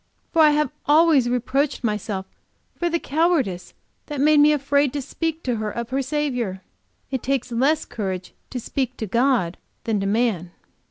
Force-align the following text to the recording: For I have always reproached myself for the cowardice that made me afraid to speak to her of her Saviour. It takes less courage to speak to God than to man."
For 0.31 0.41
I 0.41 0.49
have 0.49 0.71
always 0.87 1.29
reproached 1.29 1.83
myself 1.83 2.25
for 2.75 2.89
the 2.89 2.97
cowardice 2.97 3.75
that 4.07 4.19
made 4.19 4.39
me 4.39 4.51
afraid 4.51 4.93
to 4.93 4.99
speak 4.99 5.43
to 5.43 5.57
her 5.57 5.69
of 5.69 5.91
her 5.91 6.01
Saviour. 6.01 6.61
It 7.11 7.21
takes 7.21 7.51
less 7.51 7.85
courage 7.85 8.33
to 8.49 8.59
speak 8.59 8.97
to 8.97 9.05
God 9.05 9.59
than 9.83 9.99
to 9.99 10.07
man." 10.07 10.53